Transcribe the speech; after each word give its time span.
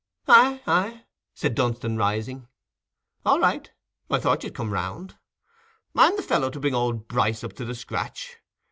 "Aye, 0.27 0.63
aye," 0.65 1.05
said 1.35 1.53
Dunstan, 1.53 1.95
rising; 1.95 2.47
"all 3.23 3.39
right. 3.39 3.71
I 4.09 4.17
thought 4.17 4.43
you'd 4.43 4.55
come 4.55 4.73
round. 4.73 5.15
I'm 5.95 6.15
the 6.15 6.23
fellow 6.23 6.49
to 6.49 6.59
bring 6.59 6.73
old 6.73 7.07
Bryce 7.07 7.43
up 7.43 7.53
to 7.57 7.65
the 7.65 7.75
scratch. 7.75 8.37